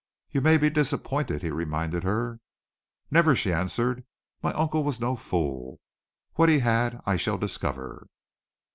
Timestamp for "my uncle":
4.41-4.83